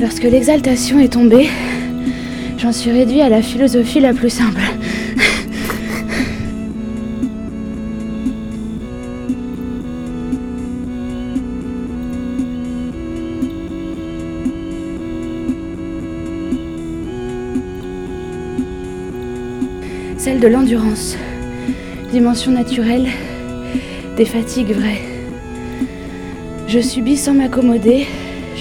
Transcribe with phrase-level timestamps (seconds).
[0.00, 1.50] Lorsque l'exaltation est tombée,
[2.56, 4.62] j'en suis réduit à la philosophie la plus simple.
[20.16, 21.18] Celle de l'endurance,
[22.10, 23.08] dimension naturelle
[24.16, 25.02] des fatigues vraies.
[26.68, 28.06] Je subis sans m'accommoder,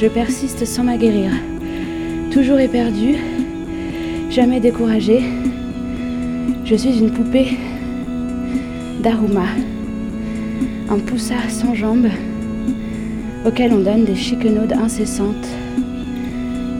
[0.00, 1.32] je persiste sans m'aguerrir.
[2.30, 3.16] Toujours éperdu,
[4.30, 5.24] jamais découragé.
[6.64, 7.56] Je suis une poupée
[9.02, 9.46] d'Aruma,
[10.88, 12.10] un poussard sans jambes
[13.44, 15.48] auquel on donne des chiquenaudes incessantes,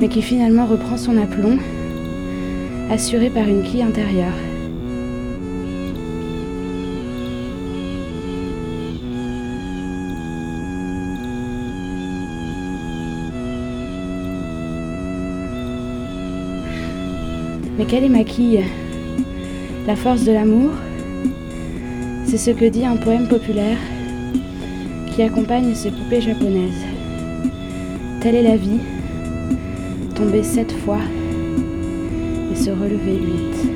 [0.00, 1.58] mais qui finalement reprend son aplomb,
[2.88, 4.38] assuré par une quille intérieure.
[17.78, 18.64] Mais quelle est ma quille
[19.86, 20.72] La force de l'amour
[22.24, 23.78] C'est ce que dit un poème populaire
[25.14, 26.84] qui accompagne ces poupées japonaises.
[28.20, 28.80] Telle est la vie,
[30.16, 30.98] tomber sept fois
[32.52, 33.70] et se relever huit.